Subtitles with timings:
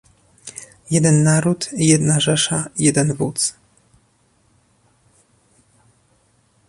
[0.91, 3.55] "jeden naród, jedna Rzesza, jeden wódz"